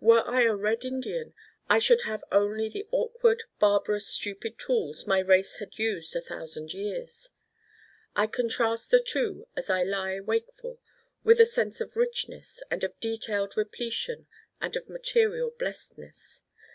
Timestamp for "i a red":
0.26-0.86